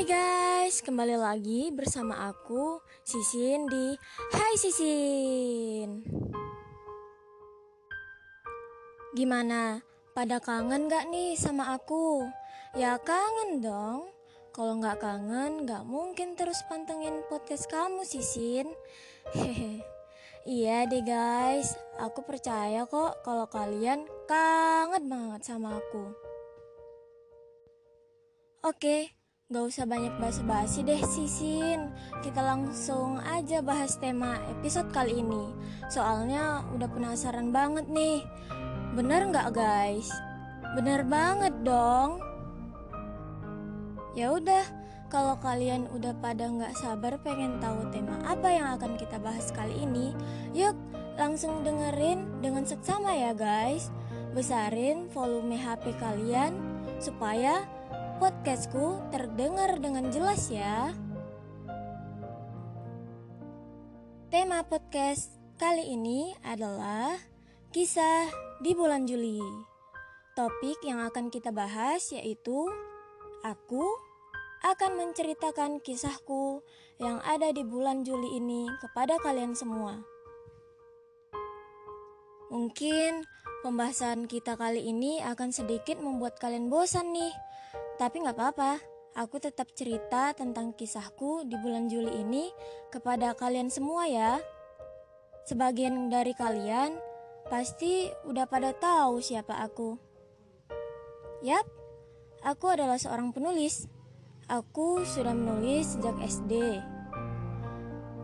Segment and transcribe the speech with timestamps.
[0.00, 3.92] Hai guys, kembali lagi bersama aku Sisin di
[4.32, 6.00] Hai Sisin.
[9.12, 9.84] Gimana?
[10.16, 12.24] Pada kangen gak nih sama aku?
[12.72, 14.08] Ya kangen dong.
[14.56, 18.72] Kalau nggak kangen, nggak mungkin terus pantengin podcast kamu Sisin.
[19.36, 19.84] Hehe.
[20.48, 26.08] Iya deh guys, aku percaya kok kalau kalian kangen banget sama aku.
[28.64, 29.19] Oke,
[29.50, 31.90] gak usah banyak basa-basi deh Sisin
[32.22, 35.50] Kita langsung aja bahas tema episode kali ini
[35.90, 38.22] Soalnya udah penasaran banget nih
[38.94, 40.06] Bener gak guys?
[40.78, 42.22] Bener banget dong
[44.14, 44.62] Ya udah,
[45.10, 49.70] kalau kalian udah pada nggak sabar pengen tahu tema apa yang akan kita bahas kali
[49.86, 50.10] ini,
[50.50, 50.74] yuk
[51.14, 53.94] langsung dengerin dengan seksama ya guys.
[54.34, 56.58] Besarin volume HP kalian
[56.98, 57.62] supaya
[58.20, 60.92] podcastku terdengar dengan jelas ya.
[64.28, 67.16] Tema podcast kali ini adalah
[67.72, 68.28] kisah
[68.60, 69.40] di bulan Juli.
[70.36, 72.68] Topik yang akan kita bahas yaitu
[73.40, 73.88] aku
[74.68, 76.60] akan menceritakan kisahku
[77.00, 79.96] yang ada di bulan Juli ini kepada kalian semua.
[82.52, 83.24] Mungkin
[83.64, 87.32] pembahasan kita kali ini akan sedikit membuat kalian bosan nih.
[88.00, 88.80] Tapi nggak apa-apa,
[89.12, 92.48] aku tetap cerita tentang kisahku di bulan Juli ini
[92.88, 94.40] kepada kalian semua ya.
[95.44, 96.96] Sebagian dari kalian
[97.52, 100.00] pasti udah pada tahu siapa aku.
[101.44, 101.68] Yap,
[102.40, 103.84] aku adalah seorang penulis.
[104.48, 106.80] Aku sudah menulis sejak SD.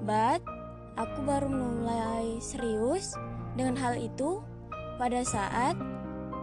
[0.09, 0.41] But,
[0.97, 3.13] aku baru mulai serius
[3.61, 4.41] dengan hal itu
[4.97, 5.77] pada saat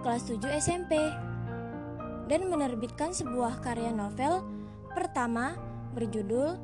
[0.05, 1.01] kelas 7 SMP
[2.27, 4.43] dan menerbitkan sebuah karya novel
[4.93, 5.57] pertama
[5.93, 6.55] berjudul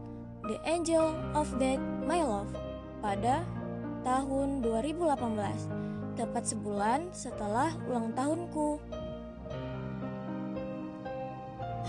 [0.48, 2.52] The Angel of Death My Love
[3.04, 3.44] pada
[4.08, 8.80] tahun 2018, tepat sebulan setelah ulang tahunku.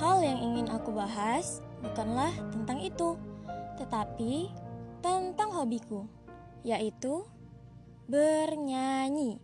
[0.00, 3.14] Hal yang ingin aku bahas bukanlah tentang itu,
[3.78, 4.48] tetapi
[5.00, 6.08] tentang hobiku,
[6.64, 7.24] yaitu
[8.08, 9.38] bernyanyi.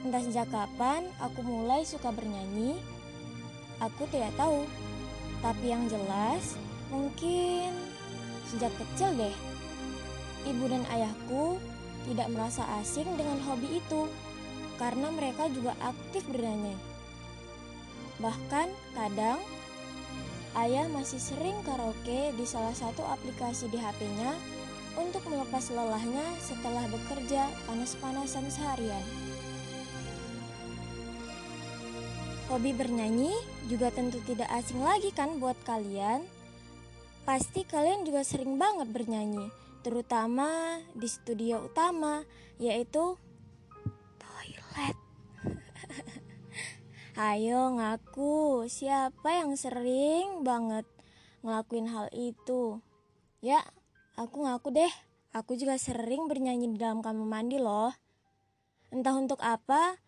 [0.00, 2.80] Entah sejak kapan aku mulai suka bernyanyi,
[3.80, 4.68] Aku tidak tahu,
[5.40, 6.60] tapi yang jelas
[6.92, 7.72] mungkin
[8.44, 9.36] sejak kecil deh.
[10.44, 11.56] Ibu dan ayahku
[12.08, 14.08] tidak merasa asing dengan hobi itu
[14.80, 16.76] karena mereka juga aktif bernyanyi.
[18.20, 19.40] Bahkan kadang
[20.60, 24.36] ayah masih sering karaoke di salah satu aplikasi di HP-nya
[25.00, 29.04] untuk melepas lelahnya setelah bekerja panas-panasan seharian.
[32.50, 33.30] Hobi bernyanyi
[33.70, 36.26] juga tentu tidak asing lagi kan buat kalian.
[37.22, 39.54] Pasti kalian juga sering banget bernyanyi,
[39.86, 42.26] terutama di studio utama,
[42.58, 43.14] yaitu
[44.18, 44.98] toilet.
[47.30, 50.90] Ayo ngaku, siapa yang sering banget
[51.46, 52.82] ngelakuin hal itu?
[53.46, 53.62] Ya,
[54.18, 54.92] aku ngaku deh,
[55.30, 57.94] aku juga sering bernyanyi di dalam kamar mandi loh.
[58.90, 60.02] Entah untuk apa,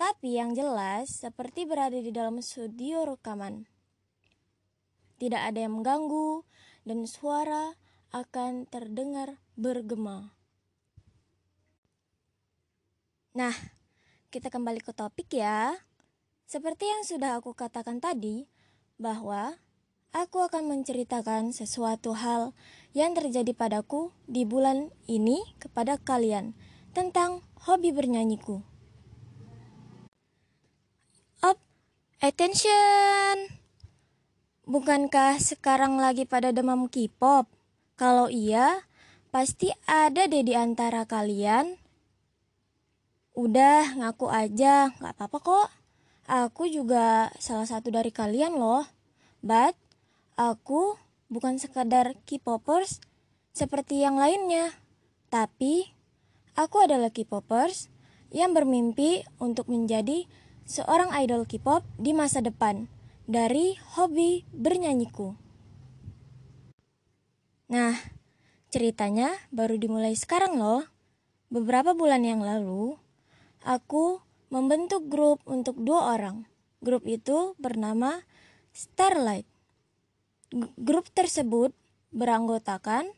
[0.00, 3.68] tapi yang jelas seperti berada di dalam studio rekaman.
[5.20, 6.40] Tidak ada yang mengganggu
[6.88, 7.76] dan suara
[8.08, 10.32] akan terdengar bergema.
[13.36, 13.52] Nah,
[14.32, 15.76] kita kembali ke topik ya.
[16.48, 18.48] Seperti yang sudah aku katakan tadi,
[18.96, 19.60] bahwa
[20.16, 22.56] aku akan menceritakan sesuatu hal
[22.96, 26.56] yang terjadi padaku di bulan ini kepada kalian
[26.96, 28.69] tentang hobi bernyanyiku.
[32.20, 33.48] Attention!
[34.68, 37.48] Bukankah sekarang lagi pada demam K-pop?
[37.96, 38.84] Kalau iya,
[39.32, 41.80] pasti ada deh di antara kalian.
[43.32, 45.68] Udah, ngaku aja, gak apa-apa kok.
[46.28, 48.84] Aku juga salah satu dari kalian loh.
[49.40, 49.72] But,
[50.36, 51.00] aku
[51.32, 53.00] bukan sekadar K-popers
[53.56, 54.76] seperti yang lainnya.
[55.32, 55.88] Tapi,
[56.52, 57.88] aku adalah K-popers
[58.28, 60.28] yang bermimpi untuk menjadi
[60.70, 62.86] seorang idol K-pop di masa depan
[63.26, 65.34] dari hobi bernyanyiku.
[67.74, 67.98] Nah,
[68.70, 70.86] ceritanya baru dimulai sekarang loh.
[71.50, 72.94] Beberapa bulan yang lalu,
[73.66, 74.22] aku
[74.54, 76.46] membentuk grup untuk dua orang.
[76.78, 78.22] Grup itu bernama
[78.70, 79.50] Starlight.
[80.78, 81.74] Grup tersebut
[82.14, 83.10] beranggotakan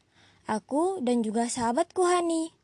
[0.49, 2.57] aku dan juga sahabatku Hani.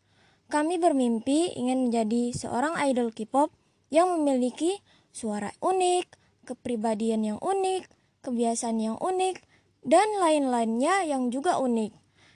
[0.48, 3.52] Kami bermimpi ingin menjadi seorang idol K-pop
[3.88, 4.80] yang memiliki
[5.12, 6.06] suara unik,
[6.44, 7.88] kepribadian yang unik,
[8.24, 9.44] kebiasaan yang unik,
[9.84, 11.92] dan lain-lainnya yang juga unik,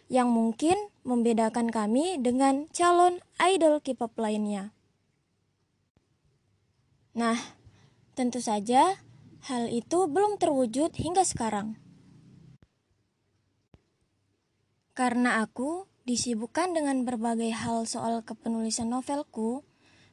[0.08, 4.72] yang mungkin membedakan kami dengan calon idol K-pop lainnya.
[7.12, 7.36] Nah,
[8.16, 8.96] tentu saja
[9.44, 11.76] hal itu belum terwujud hingga sekarang.
[14.92, 19.64] Karena aku disibukkan dengan berbagai hal soal kepenulisan novelku,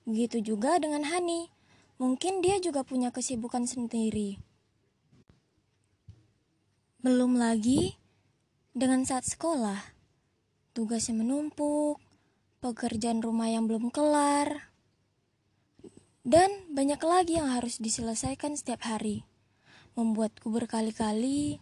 [0.09, 1.53] begitu juga dengan Hani.
[2.01, 4.41] Mungkin dia juga punya kesibukan sendiri.
[7.05, 7.95] Belum lagi
[8.73, 9.77] dengan saat sekolah,
[10.73, 12.01] tugasnya menumpuk,
[12.59, 14.71] pekerjaan rumah yang belum kelar,
[16.27, 19.23] dan banyak lagi yang harus diselesaikan setiap hari.
[19.95, 21.59] Membuatku berkali-kali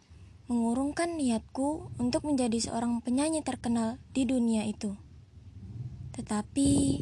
[0.47, 4.95] mengurungkan niatku untuk menjadi seorang penyanyi terkenal di dunia itu.
[6.15, 7.01] Tetapi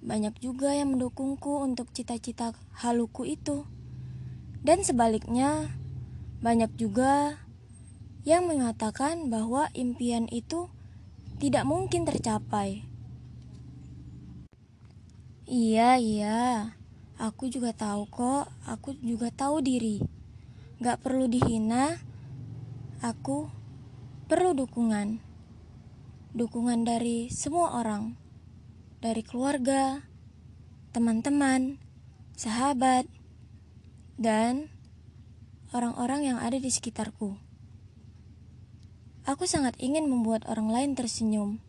[0.00, 3.68] banyak juga yang mendukungku untuk cita-cita haluku itu.
[4.60, 5.72] Dan sebaliknya,
[6.40, 7.40] banyak juga
[8.24, 10.68] yang mengatakan bahwa impian itu
[11.40, 12.84] tidak mungkin tercapai.
[15.48, 16.40] Iya, iya,
[17.16, 20.04] aku juga tahu kok, aku juga tahu diri.
[20.84, 21.96] Gak perlu dihina,
[23.00, 23.48] aku
[24.28, 25.20] perlu dukungan.
[26.36, 28.19] Dukungan dari semua orang,
[29.00, 30.04] dari keluarga,
[30.92, 31.80] teman-teman,
[32.36, 33.08] sahabat,
[34.20, 34.68] dan
[35.72, 37.40] orang-orang yang ada di sekitarku.
[39.24, 41.64] Aku sangat ingin membuat orang lain tersenyum.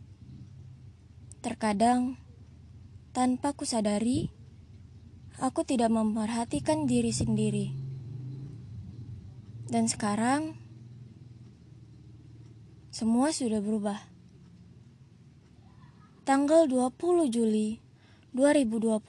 [1.40, 2.20] Terkadang,
[3.16, 4.28] tanpa ku sadari,
[5.40, 7.72] aku tidak memperhatikan diri sendiri.
[9.72, 10.60] Dan sekarang,
[12.92, 14.11] semua sudah berubah.
[16.32, 17.84] Tanggal 20 Juli
[18.32, 19.04] 2020,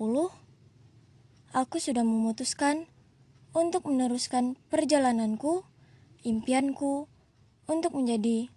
[1.55, 2.91] aku sudah memutuskan
[3.55, 5.63] untuk meneruskan perjalananku,
[6.27, 7.07] impianku
[7.71, 8.51] untuk menjadi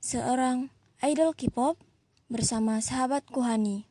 [0.00, 0.72] seorang
[1.04, 1.76] idol K-pop
[2.32, 3.84] bersama sahabatku Hani.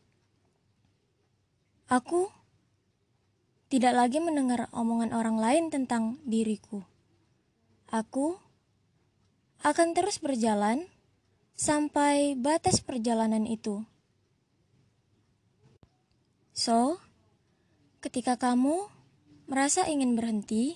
[1.85, 2.33] Aku
[3.69, 6.81] tidak lagi mendengar omongan orang lain tentang diriku.
[7.93, 8.41] Aku
[9.61, 10.89] akan terus berjalan
[11.53, 13.85] sampai batas perjalanan itu.
[16.59, 16.99] So,
[18.03, 18.91] ketika kamu
[19.47, 20.75] merasa ingin berhenti,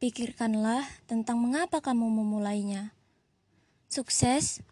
[0.00, 2.96] pikirkanlah tentang mengapa kamu memulainya.
[3.92, 4.64] Sukses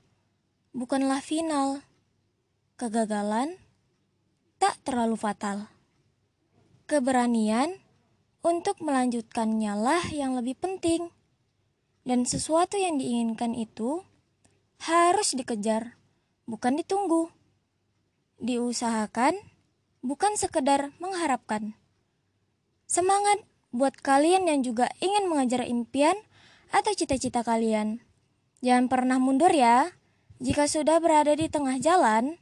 [0.73, 1.85] bukanlah final.
[2.81, 3.61] Kegagalan
[4.57, 5.69] tak terlalu fatal.
[6.89, 7.77] Keberanian
[8.41, 11.13] untuk melanjutkannya lah yang lebih penting.
[12.09, 14.01] Dan sesuatu yang diinginkan itu
[14.81, 16.01] harus dikejar,
[16.49, 17.29] bukan ditunggu.
[18.41, 19.37] Diusahakan,
[20.09, 21.77] bukan sekedar mengharapkan.
[22.89, 26.17] Semangat buat kalian yang juga ingin mengejar impian
[26.73, 28.01] atau cita-cita kalian.
[28.65, 29.93] Jangan pernah mundur ya.
[30.41, 32.41] Jika sudah berada di tengah jalan,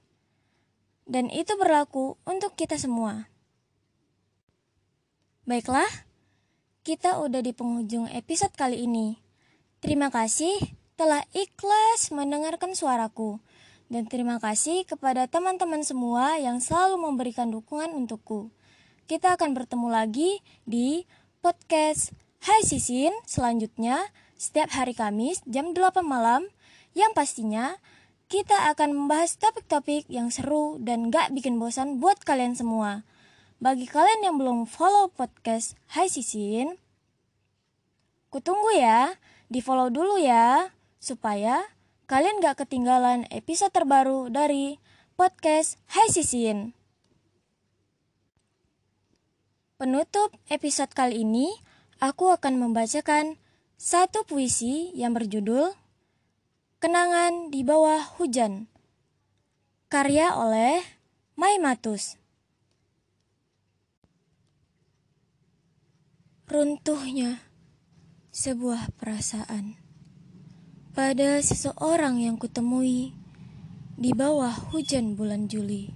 [1.08, 3.26] dan itu berlaku untuk kita semua.
[5.46, 5.88] Baiklah,
[6.86, 9.18] kita udah di penghujung episode kali ini.
[9.80, 10.54] Terima kasih
[10.98, 13.38] telah ikhlas mendengarkan suaraku.
[13.86, 18.50] Dan terima kasih kepada teman-teman semua yang selalu memberikan dukungan untukku.
[19.06, 21.06] Kita akan bertemu lagi di
[21.38, 22.10] podcast
[22.42, 26.42] Hai Sisin selanjutnya setiap hari Kamis jam 8 malam
[26.98, 27.78] yang pastinya
[28.26, 33.06] kita akan membahas topik-topik yang seru dan gak bikin bosan buat kalian semua.
[33.62, 36.74] Bagi kalian yang belum follow podcast Hai Sisin,
[38.34, 39.14] kutunggu ya,
[39.46, 41.62] di follow dulu ya, supaya
[42.06, 44.78] kalian gak ketinggalan episode terbaru dari
[45.18, 46.70] podcast Hai Sisin.
[49.74, 51.50] Penutup episode kali ini,
[51.98, 53.42] aku akan membacakan
[53.74, 55.74] satu puisi yang berjudul
[56.78, 58.70] Kenangan di Bawah Hujan.
[59.90, 60.78] Karya oleh
[61.34, 62.14] Mai Matus.
[66.46, 67.42] Runtuhnya
[68.30, 69.85] sebuah perasaan
[70.96, 73.12] pada seseorang yang kutemui
[74.00, 75.92] di bawah hujan bulan Juli.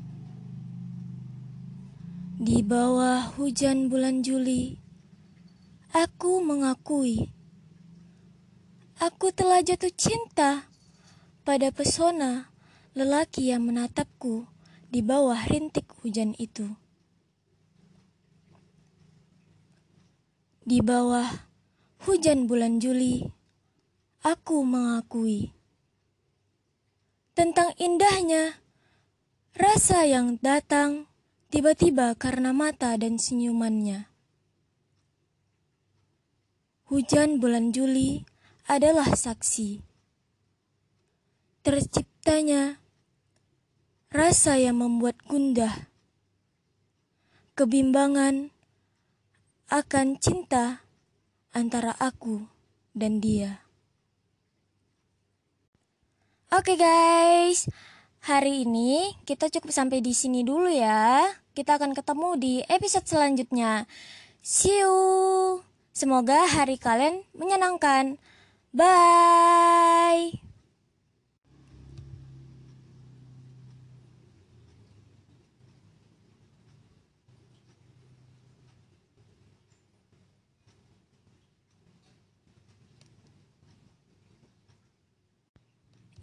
[2.36, 4.76] Di bawah hujan bulan Juli,
[5.96, 7.32] aku mengakui
[9.00, 10.68] aku telah jatuh cinta
[11.48, 12.52] pada pesona
[12.92, 14.44] lelaki yang menatapku
[14.92, 16.76] di bawah rintik hujan itu.
[20.60, 21.48] Di bawah
[22.04, 23.39] hujan bulan Juli,
[24.20, 25.56] aku mengakui
[27.32, 28.60] tentang indahnya
[29.56, 31.08] rasa yang datang
[31.48, 34.12] tiba-tiba karena mata dan senyumannya.
[36.92, 38.28] Hujan bulan Juli
[38.68, 39.80] adalah saksi.
[41.64, 42.76] Terciptanya
[44.12, 45.88] rasa yang membuat gundah,
[47.56, 48.52] kebimbangan
[49.72, 50.84] akan cinta
[51.56, 52.44] antara aku
[52.92, 53.69] dan dia.
[56.50, 57.70] Oke okay guys,
[58.26, 61.30] hari ini kita cukup sampai di sini dulu ya.
[61.54, 63.86] Kita akan ketemu di episode selanjutnya.
[64.42, 65.62] See you.
[65.94, 68.18] Semoga hari kalian menyenangkan.
[68.74, 70.49] Bye.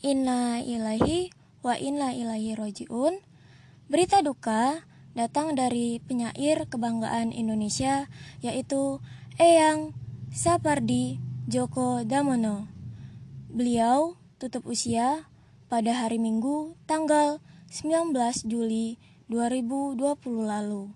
[0.05, 1.33] Inna ilahi
[1.65, 3.17] wa inna ilahi rojiun.
[3.89, 4.85] Berita duka
[5.17, 8.05] datang dari penyair kebanggaan Indonesia
[8.45, 9.01] yaitu
[9.41, 9.97] Eyang
[10.29, 11.17] Sapardi
[11.49, 12.69] Djoko Damono.
[13.49, 15.25] Beliau tutup usia
[15.65, 17.41] pada hari Minggu tanggal
[17.73, 18.13] 19
[18.45, 19.01] Juli
[19.33, 19.97] 2020
[20.45, 20.93] lalu.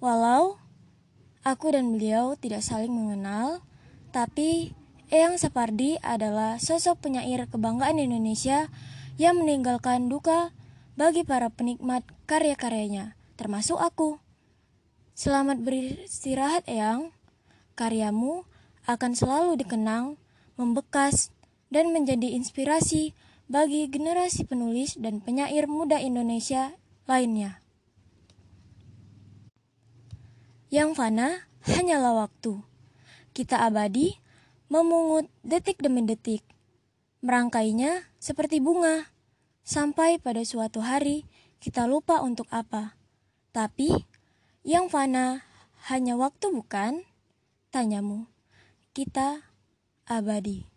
[0.00, 0.56] Walau
[1.44, 3.60] aku dan beliau tidak saling mengenal,
[4.08, 4.72] tapi
[5.14, 8.66] Eyang Sapardi adalah sosok penyair kebanggaan Indonesia
[9.14, 10.50] yang meninggalkan duka
[10.98, 14.18] bagi para penikmat karya-karyanya, termasuk aku.
[15.14, 17.14] Selamat beristirahat, Eyang.
[17.78, 18.42] Karyamu
[18.90, 20.18] akan selalu dikenang,
[20.58, 21.30] membekas,
[21.70, 23.14] dan menjadi inspirasi
[23.46, 26.74] bagi generasi penulis dan penyair muda Indonesia
[27.06, 27.62] lainnya.
[30.74, 32.66] Yang fana hanyalah waktu.
[33.30, 34.23] Kita abadi
[34.72, 36.44] memungut detik demi detik.
[37.24, 39.08] Merangkainya seperti bunga,
[39.64, 41.24] sampai pada suatu hari
[41.60, 42.96] kita lupa untuk apa.
[43.52, 44.04] Tapi
[44.64, 45.44] yang fana
[45.88, 47.04] hanya waktu bukan?
[47.72, 48.28] Tanyamu.
[48.94, 49.42] Kita
[50.06, 50.68] abadi.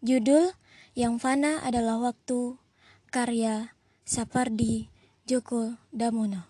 [0.00, 0.56] Judul
[0.96, 2.56] yang fana adalah waktu
[3.12, 4.90] karya Sapardi
[5.28, 6.49] Djoko Damono.